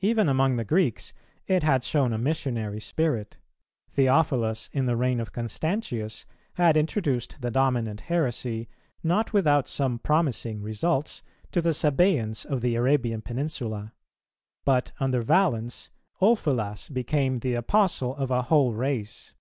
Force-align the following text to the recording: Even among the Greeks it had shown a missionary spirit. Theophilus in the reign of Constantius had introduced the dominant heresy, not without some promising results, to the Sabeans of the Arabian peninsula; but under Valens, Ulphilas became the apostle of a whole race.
Even 0.00 0.28
among 0.28 0.56
the 0.56 0.64
Greeks 0.64 1.12
it 1.46 1.62
had 1.62 1.84
shown 1.84 2.12
a 2.12 2.18
missionary 2.18 2.80
spirit. 2.80 3.36
Theophilus 3.92 4.68
in 4.72 4.86
the 4.86 4.96
reign 4.96 5.20
of 5.20 5.30
Constantius 5.30 6.26
had 6.54 6.76
introduced 6.76 7.36
the 7.40 7.52
dominant 7.52 8.00
heresy, 8.00 8.66
not 9.04 9.32
without 9.32 9.68
some 9.68 10.00
promising 10.00 10.60
results, 10.60 11.22
to 11.52 11.60
the 11.60 11.72
Sabeans 11.72 12.44
of 12.44 12.62
the 12.62 12.74
Arabian 12.74 13.22
peninsula; 13.22 13.92
but 14.64 14.90
under 14.98 15.22
Valens, 15.22 15.90
Ulphilas 16.20 16.88
became 16.88 17.38
the 17.38 17.54
apostle 17.54 18.16
of 18.16 18.32
a 18.32 18.42
whole 18.42 18.72
race. 18.72 19.34